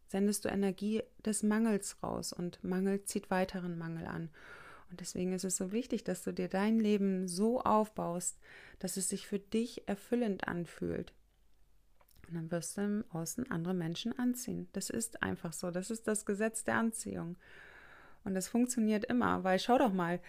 sendest 0.07 0.45
du 0.45 0.49
Energie 0.49 1.03
des 1.25 1.43
Mangels 1.43 2.03
raus 2.03 2.33
und 2.33 2.63
Mangel 2.63 3.05
zieht 3.05 3.31
weiteren 3.31 3.79
Mangel 3.79 4.07
an. 4.07 4.31
Und 4.91 5.01
deswegen 5.01 5.33
ist 5.33 5.45
es 5.45 5.57
so 5.57 5.73
wichtig, 5.73 6.05
dass 6.05 6.23
du 6.23 6.33
dir 6.33 6.49
dein 6.49 6.79
Leben 6.79 7.27
so 7.27 7.61
aufbaust, 7.61 8.39
dass 8.79 8.97
es 8.97 9.09
sich 9.09 9.27
für 9.27 9.39
dich 9.39 9.89
erfüllend 9.89 10.47
anfühlt. 10.47 11.13
Und 12.29 12.35
dann 12.35 12.51
wirst 12.51 12.77
du 12.77 12.83
im 12.83 13.05
Außen 13.11 13.51
andere 13.51 13.75
Menschen 13.75 14.17
anziehen. 14.19 14.69
Das 14.73 14.91
ist 14.91 15.23
einfach 15.23 15.53
so. 15.53 15.71
Das 15.71 15.91
ist 15.91 16.07
das 16.07 16.25
Gesetz 16.27 16.65
der 16.65 16.77
Anziehung. 16.77 17.37
Und 18.25 18.35
das 18.35 18.49
funktioniert 18.49 19.05
immer, 19.05 19.45
weil 19.45 19.59
schau 19.59 19.79
doch 19.79 19.93
mal, 19.93 20.21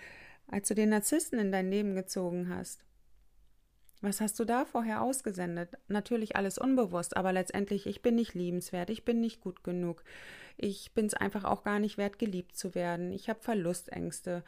als 0.48 0.68
du 0.68 0.76
den 0.76 0.90
Narzissten 0.90 1.40
in 1.40 1.52
dein 1.52 1.70
Leben 1.70 1.96
gezogen 1.96 2.50
hast? 2.50 2.84
Was 4.02 4.22
hast 4.22 4.40
du 4.40 4.46
da 4.46 4.66
vorher 4.66 5.02
ausgesendet? 5.02 5.78
Natürlich 5.88 6.36
alles 6.36 6.58
unbewusst, 6.58 7.18
aber 7.18 7.34
letztendlich, 7.34 7.88
ich 7.88 8.02
bin 8.02 8.16
nicht 8.16 8.36
liebenswert, 8.36 8.90
ich 8.90 9.06
bin 9.06 9.20
nicht 9.20 9.42
gut 9.42 9.64
genug, 9.64 10.04
ich 10.56 10.92
bin 10.94 11.08
es 11.08 11.14
einfach 11.14 11.44
auch 11.44 11.64
gar 11.64 11.80
nicht 11.80 11.98
wert, 11.98 12.20
geliebt 12.20 12.56
zu 12.56 12.76
werden, 12.76 13.12
ich 13.12 13.30
habe 13.30 13.42
Verlustängste, 13.42 14.44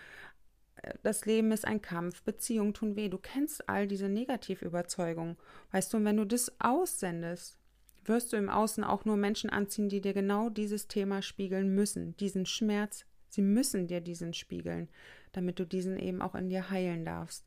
das 1.03 1.25
Leben 1.25 1.51
ist 1.51 1.65
ein 1.65 1.81
Kampf, 1.81 2.21
Beziehungen 2.23 2.73
tun 2.73 2.95
weh. 2.95 3.09
Du 3.09 3.17
kennst 3.17 3.67
all 3.67 3.85
diese 3.85 4.07
Negativüberzeugungen. 4.07 5.35
Weißt 5.71 5.91
du, 5.91 5.97
und 5.97 6.05
wenn 6.05 6.15
du 6.15 6.23
das 6.23 6.53
aussendest, 6.61 7.57
wirst 8.05 8.31
du 8.31 8.37
im 8.37 8.49
Außen 8.49 8.85
auch 8.85 9.03
nur 9.03 9.17
Menschen 9.17 9.49
anziehen, 9.49 9.89
die 9.89 9.99
dir 9.99 10.13
genau 10.13 10.49
dieses 10.49 10.87
Thema 10.87 11.21
spiegeln 11.21 11.75
müssen, 11.75 12.15
diesen 12.15 12.45
Schmerz. 12.45 13.05
Sie 13.27 13.41
müssen 13.41 13.87
dir 13.87 13.99
diesen 13.99 14.33
spiegeln 14.33 14.87
damit 15.31 15.59
du 15.59 15.65
diesen 15.65 15.97
eben 15.97 16.21
auch 16.21 16.35
in 16.35 16.49
dir 16.49 16.69
heilen 16.69 17.05
darfst. 17.05 17.45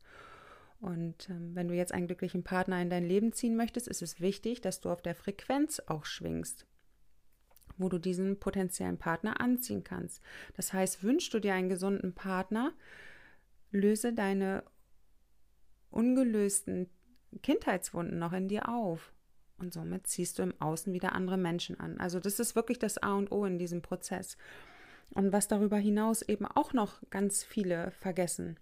Und 0.83 1.29
ähm, 1.29 1.55
wenn 1.55 1.69
du 1.69 1.73
jetzt 1.73 1.93
einen 1.93 2.07
glücklichen 2.07 2.43
Partner 2.43 2.81
in 2.81 2.89
dein 2.89 3.05
Leben 3.05 3.31
ziehen 3.31 3.55
möchtest, 3.55 3.87
ist 3.87 4.01
es 4.01 4.19
wichtig, 4.19 4.59
dass 4.59 4.81
du 4.81 4.89
auf 4.89 5.01
der 5.01 5.15
Frequenz 5.15 5.81
auch 5.87 6.03
schwingst, 6.03 6.67
wo 7.77 7.87
du 7.87 7.97
diesen 7.97 8.37
potenziellen 8.37 8.97
Partner 8.97 9.39
anziehen 9.39 9.85
kannst. 9.85 10.21
Das 10.57 10.73
heißt, 10.73 11.01
wünschst 11.01 11.33
du 11.33 11.39
dir 11.39 11.53
einen 11.53 11.69
gesunden 11.69 12.13
Partner, 12.13 12.73
löse 13.71 14.11
deine 14.11 14.65
ungelösten 15.89 16.89
Kindheitswunden 17.41 18.19
noch 18.19 18.33
in 18.33 18.49
dir 18.49 18.67
auf. 18.67 19.13
Und 19.57 19.73
somit 19.73 20.07
ziehst 20.07 20.37
du 20.37 20.43
im 20.43 20.59
Außen 20.59 20.91
wieder 20.91 21.13
andere 21.13 21.37
Menschen 21.37 21.79
an. 21.79 21.97
Also 21.97 22.19
das 22.19 22.41
ist 22.41 22.57
wirklich 22.57 22.79
das 22.79 22.97
A 22.97 23.13
und 23.13 23.31
O 23.31 23.45
in 23.45 23.57
diesem 23.57 23.81
Prozess. 23.81 24.35
Und 25.11 25.31
was 25.31 25.47
darüber 25.47 25.77
hinaus 25.77 26.23
eben 26.23 26.45
auch 26.45 26.73
noch 26.73 27.01
ganz 27.09 27.41
viele 27.41 27.91
vergessen. 27.91 28.57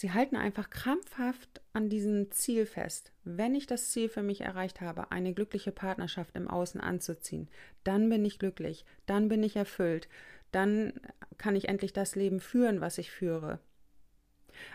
Sie 0.00 0.12
halten 0.12 0.36
einfach 0.36 0.70
krampfhaft 0.70 1.60
an 1.74 1.90
diesem 1.90 2.30
Ziel 2.30 2.64
fest. 2.64 3.12
Wenn 3.24 3.54
ich 3.54 3.66
das 3.66 3.90
Ziel 3.90 4.08
für 4.08 4.22
mich 4.22 4.40
erreicht 4.40 4.80
habe, 4.80 5.10
eine 5.10 5.34
glückliche 5.34 5.72
Partnerschaft 5.72 6.34
im 6.36 6.48
Außen 6.48 6.80
anzuziehen, 6.80 7.50
dann 7.84 8.08
bin 8.08 8.24
ich 8.24 8.38
glücklich, 8.38 8.86
dann 9.04 9.28
bin 9.28 9.42
ich 9.42 9.56
erfüllt, 9.56 10.08
dann 10.52 10.94
kann 11.36 11.54
ich 11.54 11.68
endlich 11.68 11.92
das 11.92 12.14
Leben 12.14 12.40
führen, 12.40 12.80
was 12.80 12.96
ich 12.96 13.10
führe. 13.10 13.60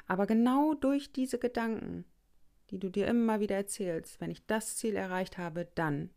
Aber 0.05 0.27
genau 0.27 0.75
durch 0.75 1.11
diese 1.11 1.39
Gedanken, 1.39 2.05
die 2.69 2.77
du 2.77 2.91
dir 2.91 3.07
immer 3.07 3.39
wieder 3.39 3.55
erzählst, 3.55 4.21
wenn 4.21 4.29
ich 4.29 4.45
das 4.45 4.77
Ziel 4.77 4.95
erreicht 4.95 5.39
habe, 5.39 5.67
dann. 5.73 6.11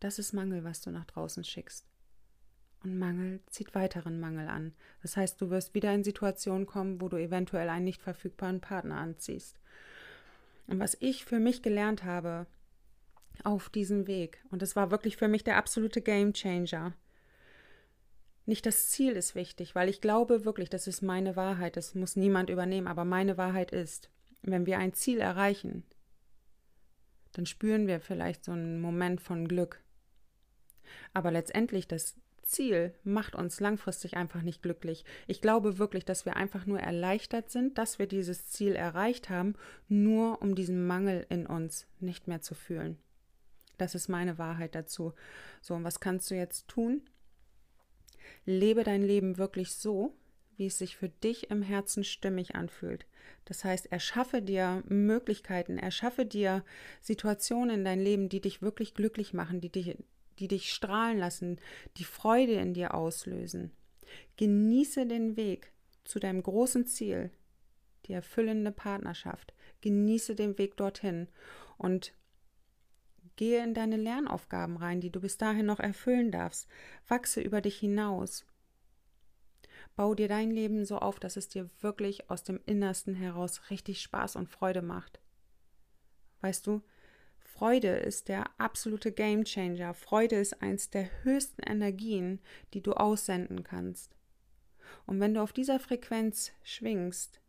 Das 0.00 0.18
ist 0.18 0.32
Mangel, 0.32 0.64
was 0.64 0.80
du 0.80 0.90
nach 0.90 1.04
draußen 1.04 1.44
schickst. 1.44 1.86
Und 2.82 2.98
Mangel 2.98 3.40
zieht 3.46 3.74
weiteren 3.74 4.20
Mangel 4.20 4.48
an. 4.48 4.74
Das 5.02 5.16
heißt, 5.16 5.40
du 5.40 5.50
wirst 5.50 5.74
wieder 5.74 5.92
in 5.92 6.04
Situationen 6.04 6.66
kommen, 6.66 7.00
wo 7.00 7.08
du 7.08 7.16
eventuell 7.16 7.68
einen 7.68 7.84
nicht 7.84 8.02
verfügbaren 8.02 8.60
Partner 8.60 8.96
anziehst. 8.98 9.58
Und 10.66 10.78
was 10.78 10.96
ich 11.00 11.24
für 11.24 11.38
mich 11.38 11.62
gelernt 11.62 12.04
habe 12.04 12.46
auf 13.44 13.68
diesem 13.68 14.06
Weg, 14.06 14.44
und 14.50 14.62
das 14.62 14.76
war 14.76 14.90
wirklich 14.90 15.16
für 15.16 15.28
mich 15.28 15.44
der 15.44 15.56
absolute 15.56 16.00
Game 16.00 16.32
Changer, 16.32 16.94
Nicht 18.48 18.64
das 18.64 18.88
Ziel 18.88 19.12
ist 19.14 19.34
wichtig, 19.34 19.74
weil 19.74 19.88
ich 19.88 20.00
glaube 20.00 20.44
wirklich, 20.44 20.70
das 20.70 20.86
ist 20.86 21.02
meine 21.02 21.34
Wahrheit, 21.34 21.76
das 21.76 21.96
muss 21.96 22.14
niemand 22.14 22.48
übernehmen, 22.48 22.86
aber 22.86 23.04
meine 23.04 23.36
Wahrheit 23.36 23.72
ist, 23.72 24.08
wenn 24.42 24.66
wir 24.66 24.78
ein 24.78 24.94
Ziel 24.94 25.18
erreichen, 25.18 25.82
dann 27.32 27.44
spüren 27.44 27.88
wir 27.88 28.00
vielleicht 28.00 28.44
so 28.44 28.52
einen 28.52 28.80
Moment 28.80 29.20
von 29.20 29.48
Glück. 29.48 29.82
Aber 31.12 31.32
letztendlich 31.32 31.88
das 31.88 32.16
Ziel 32.46 32.94
macht 33.04 33.34
uns 33.34 33.60
langfristig 33.60 34.16
einfach 34.16 34.42
nicht 34.42 34.62
glücklich. 34.62 35.04
Ich 35.26 35.40
glaube 35.40 35.78
wirklich, 35.78 36.04
dass 36.04 36.24
wir 36.24 36.36
einfach 36.36 36.66
nur 36.66 36.80
erleichtert 36.80 37.50
sind, 37.50 37.76
dass 37.78 37.98
wir 37.98 38.06
dieses 38.06 38.48
Ziel 38.48 38.74
erreicht 38.74 39.28
haben, 39.28 39.54
nur 39.88 40.40
um 40.40 40.54
diesen 40.54 40.86
Mangel 40.86 41.26
in 41.28 41.46
uns 41.46 41.86
nicht 42.00 42.28
mehr 42.28 42.40
zu 42.40 42.54
fühlen. 42.54 42.98
Das 43.78 43.94
ist 43.94 44.08
meine 44.08 44.38
Wahrheit 44.38 44.74
dazu. 44.74 45.12
So, 45.60 45.74
und 45.74 45.84
was 45.84 46.00
kannst 46.00 46.30
du 46.30 46.34
jetzt 46.34 46.68
tun? 46.68 47.02
Lebe 48.44 48.84
dein 48.84 49.02
Leben 49.02 49.38
wirklich 49.38 49.72
so, 49.72 50.14
wie 50.56 50.66
es 50.66 50.78
sich 50.78 50.96
für 50.96 51.08
dich 51.08 51.50
im 51.50 51.62
Herzen 51.62 52.04
stimmig 52.04 52.54
anfühlt. 52.54 53.06
Das 53.44 53.64
heißt, 53.64 53.92
erschaffe 53.92 54.42
dir 54.42 54.82
Möglichkeiten, 54.88 55.78
erschaffe 55.78 56.24
dir 56.24 56.64
Situationen 57.00 57.80
in 57.80 57.84
dein 57.84 58.00
Leben, 58.00 58.28
die 58.28 58.40
dich 58.40 58.62
wirklich 58.62 58.94
glücklich 58.94 59.34
machen, 59.34 59.60
die 59.60 59.70
dich, 59.70 59.96
die 60.38 60.48
dich 60.48 60.72
strahlen 60.72 61.18
lassen, 61.18 61.60
die 61.96 62.04
Freude 62.04 62.54
in 62.54 62.74
dir 62.74 62.94
auslösen. 62.94 63.72
Genieße 64.36 65.06
den 65.06 65.36
Weg 65.36 65.72
zu 66.04 66.18
deinem 66.18 66.42
großen 66.42 66.86
Ziel, 66.86 67.30
die 68.06 68.12
erfüllende 68.12 68.72
Partnerschaft. 68.72 69.54
Genieße 69.80 70.34
den 70.34 70.58
Weg 70.58 70.76
dorthin 70.76 71.28
und 71.78 72.12
Gehe 73.36 73.62
in 73.62 73.74
deine 73.74 73.98
Lernaufgaben 73.98 74.78
rein, 74.78 75.02
die 75.02 75.10
du 75.10 75.20
bis 75.20 75.36
dahin 75.36 75.66
noch 75.66 75.78
erfüllen 75.78 76.32
darfst. 76.32 76.66
Wachse 77.06 77.42
über 77.42 77.60
dich 77.60 77.78
hinaus. 77.78 78.46
Bau 79.94 80.14
dir 80.14 80.28
dein 80.28 80.50
Leben 80.50 80.86
so 80.86 80.98
auf, 80.98 81.20
dass 81.20 81.36
es 81.36 81.48
dir 81.48 81.68
wirklich 81.80 82.30
aus 82.30 82.44
dem 82.44 82.60
Innersten 82.64 83.14
heraus 83.14 83.70
richtig 83.70 84.00
Spaß 84.00 84.36
und 84.36 84.48
Freude 84.48 84.80
macht. 84.80 85.20
Weißt 86.40 86.66
du, 86.66 86.82
Freude 87.56 87.88
ist 87.88 88.28
der 88.28 88.44
absolute 88.58 89.12
Gamechanger. 89.12 89.94
Freude 89.94 90.36
ist 90.36 90.60
eins 90.60 90.90
der 90.90 91.08
höchsten 91.22 91.62
Energien, 91.62 92.38
die 92.74 92.82
du 92.82 92.92
aussenden 92.92 93.64
kannst. 93.64 94.14
Und 95.06 95.20
wenn 95.20 95.32
du 95.32 95.40
auf 95.40 95.54
dieser 95.54 95.80
Frequenz 95.80 96.52
schwingst, 96.62 97.40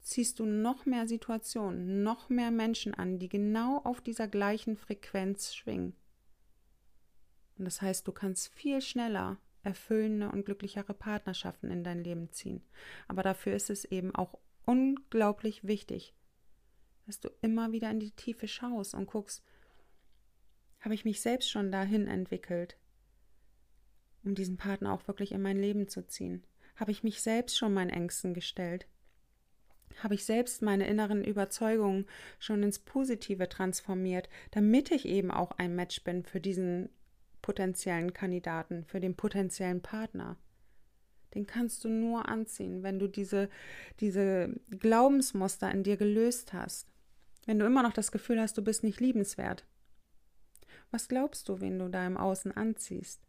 ziehst 0.00 0.38
du 0.38 0.46
noch 0.46 0.86
mehr 0.86 1.06
Situationen, 1.06 2.02
noch 2.02 2.30
mehr 2.30 2.50
Menschen 2.50 2.94
an, 2.94 3.18
die 3.18 3.28
genau 3.28 3.82
auf 3.84 4.00
dieser 4.00 4.28
gleichen 4.28 4.78
Frequenz 4.78 5.54
schwingen. 5.54 5.94
Und 7.58 7.66
das 7.66 7.82
heißt, 7.82 8.08
du 8.08 8.12
kannst 8.12 8.48
viel 8.54 8.80
schneller 8.80 9.36
erfüllende 9.62 10.30
und 10.30 10.46
glücklichere 10.46 10.94
Partnerschaften 10.94 11.70
in 11.70 11.84
dein 11.84 12.02
Leben 12.02 12.32
ziehen. 12.32 12.62
Aber 13.08 13.22
dafür 13.22 13.54
ist 13.54 13.68
es 13.68 13.84
eben 13.84 14.14
auch 14.14 14.38
unglaublich 14.64 15.66
wichtig, 15.66 16.14
dass 17.08 17.18
du 17.18 17.28
immer 17.40 17.72
wieder 17.72 17.90
in 17.90 17.98
die 17.98 18.12
Tiefe 18.12 18.46
schaust 18.46 18.94
und 18.94 19.06
guckst, 19.06 19.42
habe 20.78 20.94
ich 20.94 21.04
mich 21.04 21.20
selbst 21.20 21.50
schon 21.50 21.72
dahin 21.72 22.06
entwickelt, 22.06 22.76
um 24.22 24.36
diesen 24.36 24.56
Partner 24.56 24.92
auch 24.92 25.08
wirklich 25.08 25.32
in 25.32 25.42
mein 25.42 25.58
Leben 25.58 25.88
zu 25.88 26.06
ziehen? 26.06 26.44
Habe 26.76 26.92
ich 26.92 27.02
mich 27.02 27.20
selbst 27.20 27.58
schon 27.58 27.74
meinen 27.74 27.90
Ängsten 27.90 28.34
gestellt? 28.34 28.86
habe 29.96 30.14
ich 30.14 30.24
selbst 30.24 30.62
meine 30.62 30.86
inneren 30.86 31.24
Überzeugungen 31.24 32.06
schon 32.38 32.62
ins 32.62 32.78
Positive 32.78 33.48
transformiert, 33.48 34.28
damit 34.50 34.90
ich 34.90 35.06
eben 35.06 35.30
auch 35.30 35.52
ein 35.52 35.74
Match 35.74 36.04
bin 36.04 36.22
für 36.22 36.40
diesen 36.40 36.88
potenziellen 37.42 38.12
Kandidaten, 38.12 38.84
für 38.84 39.00
den 39.00 39.16
potenziellen 39.16 39.80
Partner. 39.80 40.36
Den 41.34 41.46
kannst 41.46 41.84
du 41.84 41.88
nur 41.88 42.28
anziehen, 42.28 42.82
wenn 42.82 42.98
du 42.98 43.06
diese, 43.06 43.48
diese 44.00 44.54
Glaubensmuster 44.70 45.70
in 45.70 45.82
dir 45.82 45.96
gelöst 45.96 46.52
hast. 46.52 46.88
Wenn 47.48 47.58
du 47.58 47.64
immer 47.64 47.82
noch 47.82 47.94
das 47.94 48.12
Gefühl 48.12 48.38
hast, 48.38 48.58
du 48.58 48.62
bist 48.62 48.84
nicht 48.84 49.00
liebenswert. 49.00 49.64
Was 50.90 51.08
glaubst 51.08 51.48
du, 51.48 51.62
wen 51.62 51.78
du 51.78 51.88
da 51.88 52.06
im 52.06 52.18
Außen 52.18 52.52
anziehst? 52.52 53.22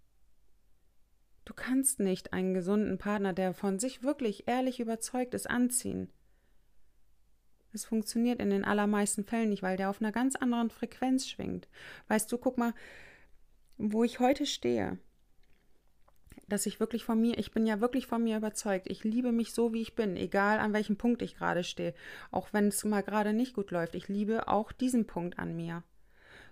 Du 1.45 1.53
kannst 1.53 2.01
nicht 2.01 2.33
einen 2.33 2.53
gesunden 2.53 2.97
Partner, 2.97 3.31
der 3.31 3.53
von 3.53 3.79
sich 3.79 4.03
wirklich 4.03 4.45
ehrlich 4.45 4.81
überzeugt 4.81 5.33
ist, 5.35 5.49
anziehen. 5.49 6.11
Es 7.71 7.85
funktioniert 7.85 8.41
in 8.41 8.49
den 8.49 8.65
allermeisten 8.65 9.23
Fällen 9.23 9.51
nicht, 9.51 9.63
weil 9.63 9.77
der 9.77 9.89
auf 9.89 10.01
einer 10.01 10.11
ganz 10.11 10.35
anderen 10.35 10.69
Frequenz 10.69 11.25
schwingt. 11.25 11.69
Weißt 12.09 12.29
du, 12.29 12.37
guck 12.37 12.57
mal, 12.57 12.73
wo 13.77 14.03
ich 14.03 14.19
heute 14.19 14.45
stehe, 14.45 14.99
dass 16.49 16.65
ich 16.65 16.79
wirklich 16.79 17.03
von 17.03 17.19
mir, 17.19 17.37
ich 17.37 17.51
bin 17.51 17.65
ja 17.65 17.79
wirklich 17.79 18.07
von 18.07 18.23
mir 18.23 18.37
überzeugt. 18.37 18.87
Ich 18.89 19.03
liebe 19.03 19.31
mich 19.31 19.53
so, 19.53 19.73
wie 19.73 19.81
ich 19.81 19.95
bin, 19.95 20.17
egal 20.17 20.59
an 20.59 20.73
welchem 20.73 20.97
Punkt 20.97 21.21
ich 21.21 21.35
gerade 21.35 21.63
stehe. 21.63 21.93
Auch 22.31 22.51
wenn 22.51 22.67
es 22.67 22.83
mal 22.83 23.03
gerade 23.03 23.33
nicht 23.33 23.53
gut 23.53 23.71
läuft. 23.71 23.95
Ich 23.95 24.07
liebe 24.07 24.47
auch 24.47 24.71
diesen 24.71 25.05
Punkt 25.07 25.39
an 25.39 25.55
mir. 25.55 25.83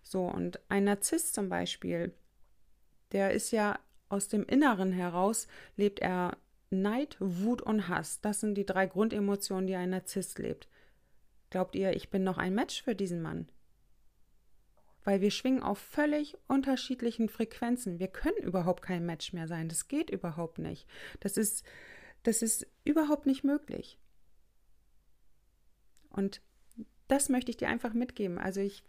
So, 0.04 0.26
und 0.26 0.60
ein 0.70 0.86
Narzisst 0.86 1.34
zum 1.34 1.50
Beispiel, 1.50 2.14
der 3.12 3.32
ist 3.32 3.52
ja 3.52 3.80
aus 4.10 4.28
dem 4.28 4.46
Inneren 4.46 4.92
heraus, 4.92 5.48
lebt 5.76 6.00
er 6.00 6.38
Neid, 6.70 7.18
Wut 7.20 7.62
und 7.62 7.88
Hass. 7.88 8.22
Das 8.22 8.40
sind 8.40 8.56
die 8.56 8.66
drei 8.66 8.86
Grundemotionen, 8.86 9.68
die 9.68 9.76
ein 9.76 9.90
Narzisst 9.90 10.40
lebt. 10.40 10.68
Glaubt 11.50 11.76
ihr, 11.76 11.94
ich 11.96 12.10
bin 12.10 12.24
noch 12.24 12.38
ein 12.38 12.54
Match 12.54 12.84
für 12.84 12.96
diesen 12.96 13.22
Mann? 13.22 13.48
Weil 15.08 15.22
wir 15.22 15.32
schwingen 15.32 15.64
auf 15.64 15.78
völlig 15.78 16.36
unterschiedlichen 16.50 17.30
Frequenzen. 17.30 17.98
Wir 17.98 18.10
können 18.10 18.44
überhaupt 18.44 18.84
kein 18.84 19.06
Match 19.06 19.32
mehr 19.32 19.48
sein. 19.48 19.70
Das 19.70 19.88
geht 19.88 20.10
überhaupt 20.10 20.58
nicht. 20.58 20.86
Das 21.22 21.38
ist, 21.38 21.64
das 22.24 22.42
ist 22.42 22.68
überhaupt 22.84 23.26
nicht 23.26 23.46
möglich. 23.46 23.98
Und 26.10 26.42
das 27.08 27.30
möchte 27.30 27.52
ich 27.52 27.56
dir 27.56 27.70
einfach 27.70 27.94
mitgeben. 27.94 28.38
Also 28.38 28.60
ich 28.60 28.84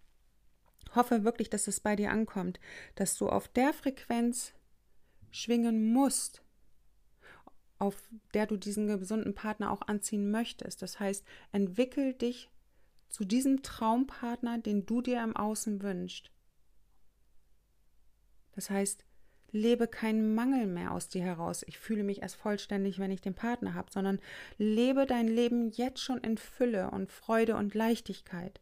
hoffe 0.93 1.23
wirklich, 1.23 1.51
dass 1.51 1.69
es 1.69 1.79
bei 1.79 1.95
dir 1.95 2.11
ankommt, 2.11 2.59
dass 2.97 3.17
du 3.17 3.29
auf 3.29 3.47
der 3.47 3.73
Frequenz 3.73 4.55
schwingen 5.31 5.93
musst, 5.93 6.43
auf 7.79 7.95
der 8.35 8.47
du 8.47 8.57
diesen 8.57 8.89
gesunden 8.89 9.37
Partner 9.37 9.71
auch 9.71 9.83
anziehen 9.83 10.33
möchtest. 10.33 10.83
Das 10.83 10.99
heißt, 10.99 11.25
entwickel 11.53 12.15
dich 12.15 12.51
zu 13.09 13.25
diesem 13.25 13.63
Traumpartner, 13.63 14.59
den 14.59 14.87
du 14.87 15.03
dir 15.03 15.23
im 15.23 15.37
Außen 15.37 15.83
wünschst. 15.83 16.31
Das 18.53 18.71
heißt, 18.71 19.05
lebe 19.51 19.89
keinen 19.89 20.35
Mangel 20.35 20.67
mehr 20.67 20.93
aus 20.93 21.09
dir 21.09 21.23
heraus. 21.23 21.65
Ich 21.67 21.79
fühle 21.79 22.03
mich 22.03 22.23
erst 22.23 22.37
vollständig, 22.37 22.99
wenn 22.99 23.11
ich 23.11 23.21
den 23.21 23.35
Partner 23.35 23.75
habe, 23.75 23.91
sondern 23.91 24.21
lebe 24.59 25.07
dein 25.07 25.29
Leben 25.29 25.71
jetzt 25.71 26.01
schon 26.01 26.19
in 26.19 26.39
Fülle 26.39 26.91
und 26.91 27.11
Freude 27.11 27.57
und 27.57 27.75
Leichtigkeit. 27.75 28.61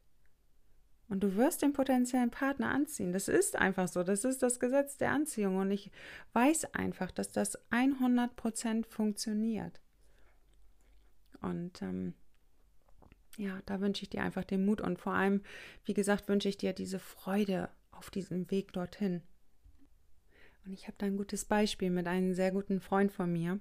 Und 1.09 1.21
du 1.21 1.37
wirst 1.37 1.62
den 1.62 1.73
potenziellen 1.73 2.31
Partner 2.31 2.71
anziehen. 2.71 3.12
Das 3.12 3.29
ist 3.29 3.57
einfach 3.57 3.87
so. 3.87 4.03
Das 4.03 4.25
ist 4.25 4.43
das 4.43 4.59
Gesetz 4.59 4.97
der 4.97 5.12
Anziehung. 5.12 5.57
Und 5.57 5.71
ich 5.71 5.91
weiß 6.33 6.75
einfach, 6.75 7.12
dass 7.12 7.31
das 7.31 7.59
100% 7.71 8.87
funktioniert. 8.87 9.81
Und 11.41 11.81
ähm, 11.83 12.15
ja, 13.37 13.61
da 13.66 13.81
wünsche 13.81 14.02
ich 14.02 14.11
dir 14.11 14.23
einfach 14.23 14.45
den 14.45 14.64
Mut. 14.64 14.81
Und 14.81 14.99
vor 14.99 15.12
allem, 15.12 15.43
wie 15.85 15.95
gesagt, 15.95 16.28
wünsche 16.28 16.49
ich 16.49 16.59
dir 16.59 16.73
diese 16.73 16.99
Freude 16.99 17.69
auf 17.90 18.11
diesem 18.11 18.50
Weg 18.50 18.73
dorthin. 18.73 19.23
Und 20.64 20.73
ich 20.73 20.87
habe 20.87 20.97
da 20.99 21.07
ein 21.07 21.16
gutes 21.16 21.45
Beispiel 21.45 21.90
mit 21.90 22.07
einem 22.07 22.35
sehr 22.35 22.50
guten 22.50 22.81
Freund 22.81 23.12
von 23.12 23.33
mir. 23.33 23.61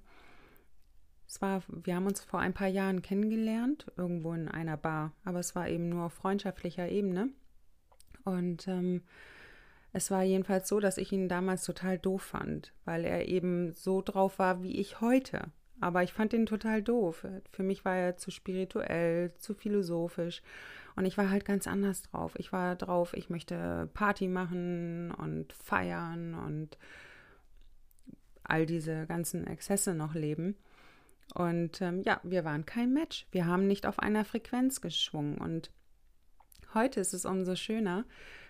Es 1.27 1.41
war, 1.41 1.63
wir 1.67 1.95
haben 1.95 2.07
uns 2.07 2.23
vor 2.23 2.39
ein 2.39 2.53
paar 2.53 2.67
Jahren 2.67 3.01
kennengelernt, 3.01 3.91
irgendwo 3.97 4.33
in 4.33 4.47
einer 4.47 4.77
Bar, 4.77 5.13
aber 5.23 5.39
es 5.39 5.55
war 5.55 5.67
eben 5.67 5.89
nur 5.89 6.05
auf 6.05 6.13
freundschaftlicher 6.13 6.87
Ebene. 6.89 7.29
Und 8.23 8.67
ähm, 8.67 9.03
es 9.91 10.11
war 10.11 10.23
jedenfalls 10.23 10.67
so, 10.67 10.79
dass 10.79 10.97
ich 10.97 11.11
ihn 11.11 11.29
damals 11.29 11.63
total 11.63 11.97
doof 11.97 12.21
fand, 12.21 12.73
weil 12.85 13.05
er 13.05 13.27
eben 13.27 13.71
so 13.73 14.01
drauf 14.01 14.39
war 14.39 14.61
wie 14.63 14.77
ich 14.79 15.01
heute. 15.01 15.51
Aber 15.81 16.03
ich 16.03 16.13
fand 16.13 16.33
ihn 16.33 16.45
total 16.45 16.81
doof. 16.81 17.25
Für 17.51 17.63
mich 17.63 17.83
war 17.83 17.95
er 17.95 18.17
zu 18.17 18.31
spirituell, 18.31 19.33
zu 19.37 19.53
philosophisch. 19.53 20.41
Und 20.95 21.05
ich 21.05 21.17
war 21.17 21.29
halt 21.29 21.43
ganz 21.43 21.67
anders 21.67 22.03
drauf. 22.03 22.33
Ich 22.37 22.53
war 22.53 22.75
drauf, 22.75 23.13
ich 23.13 23.29
möchte 23.29 23.89
Party 23.93 24.27
machen 24.27 25.11
und 25.11 25.51
feiern 25.53 26.33
und 26.33 26.77
all 28.43 28.65
diese 28.65 29.05
ganzen 29.05 29.45
Exzesse 29.47 29.93
noch 29.93 30.13
leben. 30.13 30.55
Und 31.33 31.81
ähm, 31.81 32.01
ja, 32.03 32.21
wir 32.23 32.45
waren 32.45 32.65
kein 32.65 32.93
Match. 32.93 33.27
Wir 33.31 33.45
haben 33.45 33.67
nicht 33.67 33.85
auf 33.85 33.99
einer 33.99 34.23
Frequenz 34.23 34.79
geschwungen. 34.79 35.37
Und 35.37 35.71
heute 36.73 36.99
ist 37.01 37.13
es 37.13 37.25
umso 37.25 37.55
schöner. 37.55 38.05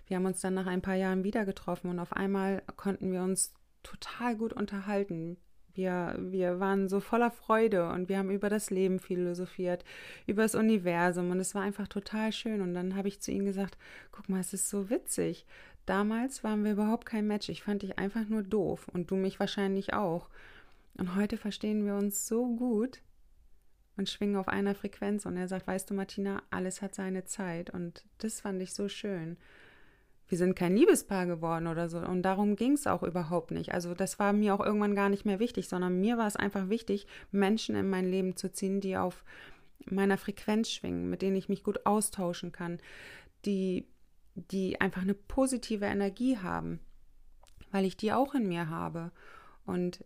Wir 0.08 0.18
haben 0.18 0.26
uns 0.26 0.42
dann 0.42 0.54
nach 0.54 0.68
ein 0.68 0.82
paar 0.82 0.96
Jahren 0.96 1.24
wieder 1.24 1.46
getroffen 1.46 1.90
und 1.90 2.00
auf 2.00 2.14
einmal 2.14 2.62
konnten 2.76 3.12
wir 3.12 3.24
uns 3.24 3.54
total 3.82 4.36
gut 4.36 4.54
unterhalten. 4.54 5.38
Wir, 5.76 6.16
wir 6.18 6.60
waren 6.60 6.88
so 6.88 7.00
voller 7.00 7.32
Freude 7.32 7.90
und 7.90 8.10
wir 8.10 8.18
haben 8.18 8.32
über 8.32 8.50
das 8.50 8.70
Leben 8.70 9.00
philosophiert, 9.00 9.84
über 10.26 10.44
das 10.44 10.56
Universum 10.56 11.32
und 11.32 11.40
es 11.40 11.54
war 11.54 11.62
einfach 11.62 11.88
total 11.88 12.32
schön. 12.32 12.62
Und 12.62 12.74
dann 12.74 12.96
habe 12.96 13.08
ich 13.08 13.20
zu 13.20 13.32
ihm 13.32 13.46
gesagt, 13.46 13.78
guck 14.12 14.30
mal, 14.30 14.40
es 14.40 14.54
ist 14.54 14.70
so 14.70 14.90
witzig. 14.90 15.46
Damals 15.86 16.44
waren 16.44 16.64
wir 16.64 16.72
überhaupt 16.72 17.06
kein 17.06 17.28
Match. 17.28 17.50
Ich 17.50 17.62
fand 17.62 17.84
dich 17.84 18.00
einfach 18.00 18.28
nur 18.28 18.42
doof 18.42 18.88
und 18.94 19.12
du 19.12 19.16
mich 19.16 19.40
wahrscheinlich 19.40 19.94
auch. 19.94 20.30
Und 20.98 21.16
heute 21.16 21.38
verstehen 21.38 21.86
wir 21.86 21.96
uns 21.96 22.26
so 22.28 22.48
gut 22.56 23.02
und 23.98 24.10
schwingen 24.10 24.38
auf 24.38 24.48
einer 24.48 24.76
Frequenz. 24.76 25.26
Und 25.26 25.38
er 25.38 25.48
sagt, 25.48 25.68
weißt 25.68 25.90
du, 25.90 25.94
Martina, 25.94 26.42
alles 26.50 26.82
hat 26.82 26.96
seine 26.96 27.26
Zeit. 27.26 27.70
Und 27.70 28.06
das 28.18 28.42
fand 28.42 28.62
ich 28.62 28.74
so 28.74 28.88
schön. 28.88 29.38
Wir 30.28 30.38
sind 30.38 30.56
kein 30.56 30.76
Liebespaar 30.76 31.26
geworden 31.28 31.68
oder 31.68 31.88
so. 31.88 32.00
Und 32.00 32.24
darum 32.24 32.56
ging 32.56 32.74
es 32.74 32.88
auch 32.88 33.04
überhaupt 33.04 33.52
nicht. 33.52 33.74
Also 33.74 33.94
das 33.94 34.18
war 34.18 34.34
mir 34.34 34.56
auch 34.56 34.66
irgendwann 34.66 34.96
gar 34.96 35.10
nicht 35.10 35.26
mehr 35.26 35.40
wichtig, 35.40 35.70
sondern 35.70 36.00
mir 36.00 36.18
war 36.18 36.28
es 36.28 36.36
einfach 36.36 36.70
wichtig, 36.70 37.06
Menschen 37.32 37.76
in 37.76 37.90
mein 37.90 38.10
Leben 38.10 38.36
zu 38.36 38.52
ziehen, 38.52 38.82
die 38.82 38.98
auf 38.98 39.24
meiner 39.86 40.18
Frequenz 40.18 40.72
schwingen, 40.72 41.10
mit 41.10 41.22
denen 41.22 41.36
ich 41.36 41.50
mich 41.50 41.64
gut 41.64 41.86
austauschen 41.86 42.52
kann, 42.52 42.80
die, 43.46 43.88
die 44.34 44.82
einfach 44.82 45.04
eine 45.04 45.14
positive 45.14 45.86
Energie 45.86 46.38
haben, 46.38 46.80
weil 47.72 47.86
ich 47.86 47.96
die 47.96 48.12
auch 48.12 48.34
in 48.34 48.48
mir 48.48 48.70
habe. 48.70 49.12
Und 49.66 50.04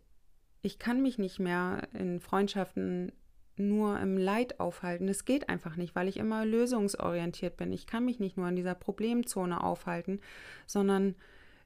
ich 0.61 0.79
kann 0.79 1.01
mich 1.01 1.17
nicht 1.17 1.39
mehr 1.39 1.87
in 1.93 2.19
Freundschaften 2.19 3.13
nur 3.59 3.99
im 3.99 4.17
Leid 4.17 4.59
aufhalten. 4.59 5.07
Das 5.07 5.25
geht 5.25 5.49
einfach 5.49 5.75
nicht, 5.75 5.95
weil 5.95 6.07
ich 6.07 6.17
immer 6.17 6.45
lösungsorientiert 6.45 7.57
bin. 7.57 7.71
Ich 7.71 7.87
kann 7.87 8.05
mich 8.05 8.19
nicht 8.19 8.37
nur 8.37 8.47
in 8.47 8.55
dieser 8.55 8.75
Problemzone 8.75 9.63
aufhalten, 9.63 10.19
sondern 10.65 11.15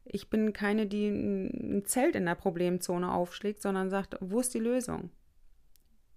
ich 0.05 0.29
bin 0.29 0.51
keine, 0.53 0.85
die 0.85 1.07
ein 1.07 1.85
Zelt 1.85 2.15
in 2.15 2.25
der 2.25 2.35
Problemzone 2.35 3.12
aufschlägt, 3.12 3.62
sondern 3.62 3.89
sagt, 3.89 4.17
wo 4.19 4.39
ist 4.39 4.53
die 4.53 4.59
Lösung? 4.59 5.12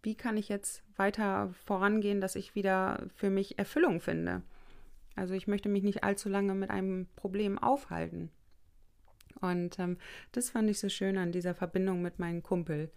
Wie 0.02 0.16
kann 0.16 0.37
ich 0.37 0.49
jetzt 0.49 0.83
weiter 0.97 1.52
vorangehen, 1.64 2.21
dass 2.21 2.37
ich 2.37 2.54
wieder 2.54 3.06
für 3.14 3.30
mich 3.30 3.59
Erfüllung 3.59 4.00
finde? 4.00 4.42
Also 5.14 5.35
ich 5.35 5.47
möchte 5.47 5.68
mich 5.68 5.83
nicht 5.83 6.04
allzu 6.04 6.28
lange 6.28 6.54
mit 6.54 6.71
einem 6.71 7.06
Problem 7.16 7.59
aufhalten. 7.59 8.30
Und 9.40 9.78
ähm, 9.78 9.99
das 10.33 10.50
fand 10.50 10.71
ich 10.71 10.78
so 10.78 10.88
schön 10.88 11.18
an 11.18 11.33
dieser 11.33 11.54
Verbindung 11.54 12.02
mit 12.02 12.18
meinem 12.18 12.42
Kumpel 12.42 12.90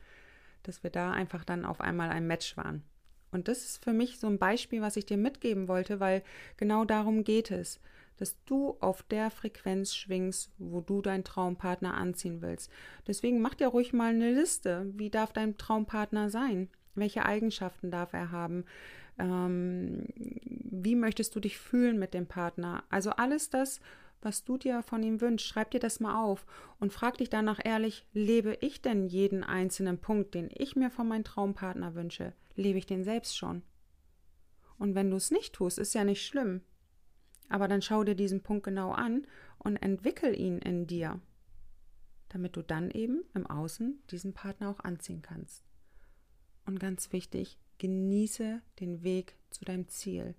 dass 0.64 0.84
wir 0.84 0.90
da 0.90 1.12
einfach 1.12 1.44
dann 1.44 1.66
auf 1.66 1.82
einmal 1.82 2.10
ein 2.10 2.28
Match 2.28 2.58
waren. 2.58 2.84
Und 3.32 3.48
das 3.48 3.64
ist 3.64 3.84
für 3.84 3.94
mich 3.94 4.20
so 4.20 4.28
ein 4.28 4.40
Beispiel, 4.40 4.82
was 4.82 4.98
ich 4.98 5.06
dir 5.06 5.18
mitgeben 5.18 5.68
wollte, 5.68 6.00
weil 6.00 6.24
genau 6.58 6.86
darum 6.86 7.24
geht 7.24 7.52
es, 7.52 7.80
dass 8.18 8.44
du 8.46 8.76
auf 8.82 9.04
der 9.04 9.30
Frequenz 9.30 9.96
schwingst, 9.96 10.52
wo 10.58 10.82
du 10.82 11.02
deinen 11.02 11.24
Traumpartner 11.24 11.94
anziehen 11.94 12.42
willst. 12.42 12.72
Deswegen 13.08 13.40
mach 13.40 13.56
dir 13.56 13.68
ruhig 13.68 13.94
mal 13.94 14.14
eine 14.14 14.34
Liste. 14.34 14.92
Wie 14.96 15.10
darf 15.10 15.32
dein 15.32 15.58
Traumpartner 15.58 16.30
sein? 16.30 16.70
Welche 16.96 17.26
Eigenschaften 17.26 17.92
darf 17.92 18.14
er 18.14 18.32
haben? 18.32 18.66
Ähm, 19.18 20.06
wie 20.16 20.96
möchtest 20.96 21.36
du 21.36 21.40
dich 21.40 21.58
fühlen 21.58 21.98
mit 21.98 22.14
dem 22.14 22.26
Partner? 22.26 22.84
Also 22.90 23.12
alles 23.12 23.50
das, 23.50 23.80
was 24.22 24.44
du 24.44 24.58
dir 24.58 24.84
von 24.84 25.04
ihm 25.04 25.22
wünschst. 25.22 25.48
Schreib 25.48 25.72
dir 25.72 25.80
das 25.80 26.00
mal 26.00 26.24
auf 26.24 26.46
und 26.80 26.94
frag 26.94 27.18
dich 27.18 27.30
danach 27.30 27.60
ehrlich, 27.64 28.06
lebe 28.14 28.58
ich 28.62 28.82
denn 28.82 29.08
jeden 29.08 29.44
einzelnen 29.44 30.00
Punkt, 30.00 30.34
den 30.34 30.50
ich 30.54 30.76
mir 30.76 30.90
von 30.90 31.08
meinem 31.08 31.24
Traumpartner 31.24 31.96
wünsche? 31.96 32.34
Lebe 32.56 32.78
ich 32.78 32.86
den 32.86 33.04
selbst 33.04 33.38
schon? 33.38 33.64
Und 34.78 34.96
wenn 34.96 35.10
du 35.10 35.18
es 35.18 35.32
nicht 35.32 35.54
tust, 35.54 35.78
ist 35.78 35.94
ja 35.94 36.04
nicht 36.04 36.26
schlimm. 36.26 36.62
Aber 37.50 37.68
dann 37.68 37.82
schau 37.82 38.04
dir 38.04 38.16
diesen 38.16 38.42
Punkt 38.42 38.64
genau 38.64 38.92
an 38.92 39.26
und 39.58 39.78
entwickel 39.78 40.38
ihn 40.40 40.60
in 40.60 40.88
dir, 40.88 41.20
damit 42.30 42.56
du 42.56 42.62
dann 42.62 42.92
eben 42.92 43.24
im 43.34 43.48
Außen 43.48 44.02
diesen 44.12 44.34
Partner 44.34 44.70
auch 44.70 44.80
anziehen 44.80 45.22
kannst. 45.22 45.64
Und 46.66 46.80
ganz 46.80 47.12
wichtig, 47.12 47.58
genieße 47.80 48.62
den 48.80 49.04
Weg 49.04 49.36
zu 49.50 49.66
deinem 49.66 49.88
Ziel. 49.88 50.36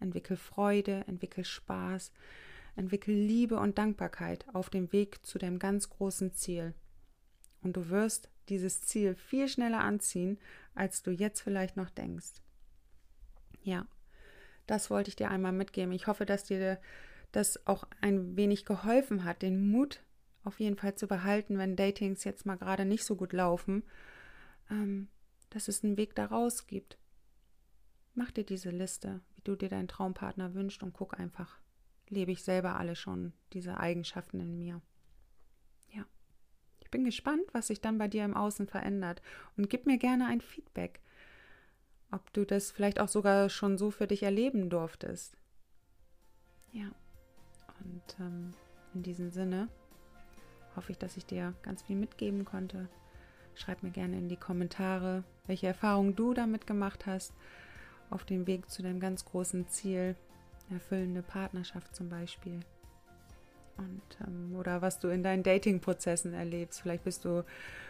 Entwickel 0.00 0.36
Freude, 0.36 1.04
entwickel 1.06 1.44
Spaß, 1.44 2.12
Entwickel 2.80 3.14
Liebe 3.14 3.58
und 3.58 3.76
Dankbarkeit 3.76 4.46
auf 4.54 4.70
dem 4.70 4.90
Weg 4.90 5.24
zu 5.26 5.38
deinem 5.38 5.58
ganz 5.58 5.90
großen 5.90 6.32
Ziel. 6.32 6.72
Und 7.60 7.76
du 7.76 7.90
wirst 7.90 8.30
dieses 8.48 8.80
Ziel 8.80 9.14
viel 9.14 9.48
schneller 9.48 9.80
anziehen, 9.80 10.38
als 10.74 11.02
du 11.02 11.10
jetzt 11.10 11.42
vielleicht 11.42 11.76
noch 11.76 11.90
denkst. 11.90 12.40
Ja, 13.62 13.86
das 14.66 14.88
wollte 14.88 15.10
ich 15.10 15.16
dir 15.16 15.30
einmal 15.30 15.52
mitgeben. 15.52 15.92
Ich 15.92 16.06
hoffe, 16.06 16.24
dass 16.24 16.44
dir 16.44 16.80
das 17.32 17.66
auch 17.66 17.84
ein 18.00 18.36
wenig 18.36 18.64
geholfen 18.64 19.24
hat, 19.24 19.42
den 19.42 19.70
Mut 19.70 20.02
auf 20.42 20.58
jeden 20.58 20.76
Fall 20.76 20.94
zu 20.94 21.06
behalten, 21.06 21.58
wenn 21.58 21.76
Datings 21.76 22.24
jetzt 22.24 22.46
mal 22.46 22.56
gerade 22.56 22.86
nicht 22.86 23.04
so 23.04 23.14
gut 23.14 23.34
laufen, 23.34 23.82
ähm, 24.70 25.08
dass 25.50 25.68
es 25.68 25.84
einen 25.84 25.98
Weg 25.98 26.14
daraus 26.14 26.66
gibt. 26.66 26.96
Mach 28.14 28.30
dir 28.30 28.44
diese 28.44 28.70
Liste, 28.70 29.20
wie 29.34 29.42
du 29.42 29.54
dir 29.54 29.68
deinen 29.68 29.86
Traumpartner 29.86 30.54
wünschst 30.54 30.82
und 30.82 30.94
guck 30.94 31.20
einfach, 31.20 31.59
lebe 32.10 32.32
ich 32.32 32.42
selber 32.42 32.76
alle 32.76 32.96
schon, 32.96 33.32
diese 33.52 33.78
Eigenschaften 33.78 34.40
in 34.40 34.58
mir. 34.58 34.82
Ja. 35.92 36.04
Ich 36.80 36.90
bin 36.90 37.04
gespannt, 37.04 37.44
was 37.52 37.68
sich 37.68 37.80
dann 37.80 37.98
bei 37.98 38.08
dir 38.08 38.24
im 38.24 38.36
Außen 38.36 38.66
verändert 38.66 39.22
und 39.56 39.70
gib 39.70 39.86
mir 39.86 39.96
gerne 39.96 40.26
ein 40.26 40.40
Feedback, 40.40 41.00
ob 42.10 42.32
du 42.32 42.44
das 42.44 42.72
vielleicht 42.72 43.00
auch 43.00 43.08
sogar 43.08 43.48
schon 43.48 43.78
so 43.78 43.90
für 43.90 44.06
dich 44.06 44.24
erleben 44.24 44.68
durftest. 44.68 45.36
Ja. 46.72 46.90
Und 47.84 48.16
ähm, 48.20 48.52
in 48.92 49.02
diesem 49.02 49.30
Sinne 49.30 49.68
hoffe 50.76 50.92
ich, 50.92 50.98
dass 50.98 51.16
ich 51.16 51.24
dir 51.24 51.54
ganz 51.62 51.82
viel 51.82 51.96
mitgeben 51.96 52.44
konnte. 52.44 52.88
Schreib 53.54 53.82
mir 53.82 53.90
gerne 53.90 54.18
in 54.18 54.28
die 54.28 54.36
Kommentare, 54.36 55.24
welche 55.46 55.68
Erfahrungen 55.68 56.16
du 56.16 56.34
damit 56.34 56.66
gemacht 56.66 57.06
hast 57.06 57.32
auf 58.10 58.24
dem 58.24 58.46
Weg 58.46 58.70
zu 58.70 58.82
deinem 58.82 59.00
ganz 59.00 59.24
großen 59.24 59.68
Ziel 59.68 60.16
erfüllende 60.70 61.22
Partnerschaft 61.22 61.94
zum 61.94 62.08
Beispiel. 62.08 62.60
Und, 63.76 64.02
ähm, 64.26 64.54
oder 64.56 64.82
was 64.82 64.98
du 64.98 65.08
in 65.08 65.22
deinen 65.22 65.42
Dating-Prozessen 65.42 66.34
erlebst. 66.34 66.80
Vielleicht 66.82 67.04
bist 67.04 67.24
du 67.24 67.44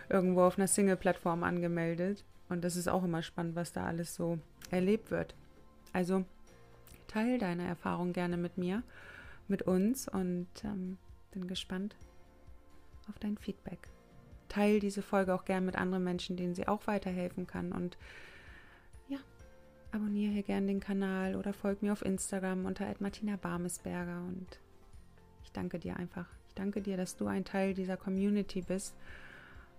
irgendwo 0.09 0.43
auf 0.43 0.59
einer 0.59 0.69
Single-Plattform 0.69 1.43
angemeldet. 1.43 2.25
Und 2.49 2.63
das 2.63 2.77
ist 2.77 2.89
auch 2.89 3.05
immer 3.05 3.23
spannend, 3.23 3.57
was 3.57 3.73
da 3.73 3.85
alles 3.85 4.15
so 4.15 4.39
erlebt 4.71 5.11
wird. 5.11 5.35
Also 5.93 6.25
teile 7.09 7.39
deine 7.39 7.67
Erfahrung 7.67 8.13
gerne 8.13 8.37
mit 8.37 8.59
mir, 8.59 8.83
mit 9.49 9.63
uns 9.63 10.09
und 10.09 10.49
ähm, 10.65 10.99
bin 11.33 11.49
gespannt 11.49 11.97
auf 13.09 13.19
dein 13.19 13.37
Feedback. 13.39 13.89
Teile 14.49 14.81
diese 14.81 15.03
Folge 15.03 15.35
auch 15.35 15.45
gerne 15.45 15.67
mit 15.67 15.77
anderen 15.77 16.05
Menschen, 16.05 16.37
denen 16.37 16.55
sie 16.55 16.69
auch 16.69 16.87
weiterhelfen 16.87 17.47
kann. 17.47 17.73
Und 17.73 17.99
abonniere 19.93 20.33
hier 20.33 20.43
gerne 20.43 20.67
den 20.67 20.81
Kanal 20.81 21.37
oder 21.37 21.53
folg 21.53 21.83
mir 21.83 21.93
auf 21.93 22.05
Instagram 22.05 22.65
unter 22.65 22.87
Martina 23.01 23.37
Barmesberger 23.37 24.23
und 24.29 24.59
ich 25.43 25.53
danke 25.53 25.79
dir 25.79 25.97
einfach. 25.97 26.27
Ich 26.49 26.55
danke 26.55 26.83
dir, 26.83 26.97
dass 26.97 27.17
du 27.17 27.27
ein 27.27 27.45
Teil 27.45 27.75
dieser 27.75 27.97
Community 27.97 28.63
bist 28.63 28.95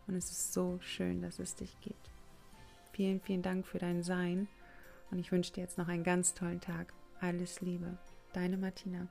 und 0.07 0.15
es 0.15 0.31
ist 0.31 0.53
so 0.53 0.79
schön, 0.81 1.21
dass 1.21 1.39
es 1.39 1.55
dich 1.55 1.79
gibt. 1.81 2.09
Vielen, 2.93 3.21
vielen 3.21 3.41
Dank 3.41 3.65
für 3.65 3.79
dein 3.79 4.03
Sein 4.03 4.47
und 5.11 5.19
ich 5.19 5.31
wünsche 5.31 5.53
dir 5.53 5.61
jetzt 5.61 5.77
noch 5.77 5.87
einen 5.87 6.03
ganz 6.03 6.33
tollen 6.33 6.61
Tag. 6.61 6.93
Alles 7.19 7.61
Liebe, 7.61 7.97
deine 8.33 8.57
Martina. 8.57 9.07